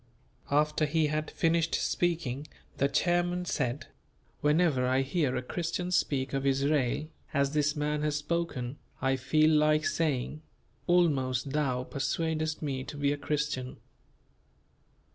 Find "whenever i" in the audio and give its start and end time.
4.39-5.03